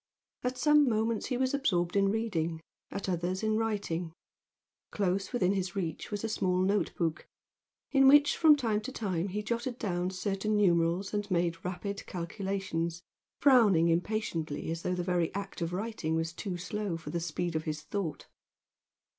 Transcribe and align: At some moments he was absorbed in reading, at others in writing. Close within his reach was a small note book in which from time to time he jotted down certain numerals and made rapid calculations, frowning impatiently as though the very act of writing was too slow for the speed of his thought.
At 0.43 0.57
some 0.57 0.89
moments 0.89 1.27
he 1.27 1.37
was 1.37 1.53
absorbed 1.53 1.95
in 1.95 2.09
reading, 2.09 2.59
at 2.89 3.07
others 3.07 3.43
in 3.43 3.55
writing. 3.55 4.13
Close 4.89 5.31
within 5.31 5.53
his 5.53 5.75
reach 5.75 6.09
was 6.09 6.23
a 6.23 6.27
small 6.27 6.57
note 6.63 6.95
book 6.95 7.27
in 7.91 8.07
which 8.07 8.35
from 8.35 8.55
time 8.55 8.81
to 8.81 8.91
time 8.91 9.27
he 9.27 9.43
jotted 9.43 9.77
down 9.77 10.09
certain 10.09 10.57
numerals 10.57 11.13
and 11.13 11.29
made 11.29 11.63
rapid 11.63 12.03
calculations, 12.07 13.03
frowning 13.41 13.89
impatiently 13.89 14.71
as 14.71 14.81
though 14.81 14.95
the 14.95 15.03
very 15.03 15.31
act 15.35 15.61
of 15.61 15.71
writing 15.71 16.15
was 16.15 16.33
too 16.33 16.57
slow 16.57 16.97
for 16.97 17.11
the 17.11 17.19
speed 17.19 17.55
of 17.55 17.65
his 17.65 17.83
thought. 17.83 18.25